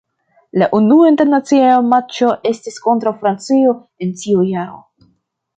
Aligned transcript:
La 0.61 0.67
unua 0.77 1.09
internacia 1.11 1.75
matĉo 1.91 2.31
estis 2.53 2.83
kontraŭ 2.89 3.15
Francio 3.21 3.77
en 4.07 4.19
tiu 4.23 4.51
jaro. 4.57 4.83